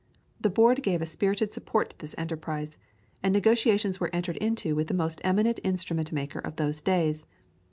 [0.39, 2.79] The Board gave a spirited support to this enterprise,
[3.21, 7.27] and negotiations were entered into with the most eminent instrument maker of those days.